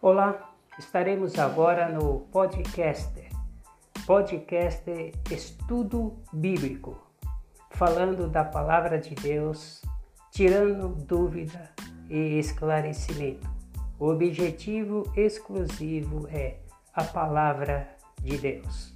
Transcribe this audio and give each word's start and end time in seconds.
Olá, 0.00 0.54
estaremos 0.78 1.36
agora 1.40 1.88
no 1.88 2.20
podcast, 2.30 3.12
podcast 4.06 4.84
Estudo 5.28 6.16
Bíblico, 6.32 6.96
falando 7.72 8.28
da 8.28 8.44
Palavra 8.44 9.00
de 9.00 9.16
Deus, 9.16 9.82
tirando 10.30 10.90
dúvida 10.90 11.72
e 12.08 12.38
esclarecimento. 12.38 13.50
O 13.98 14.10
objetivo 14.12 15.02
exclusivo 15.16 16.28
é 16.28 16.58
a 16.94 17.02
Palavra 17.02 17.88
de 18.22 18.38
Deus. 18.38 18.94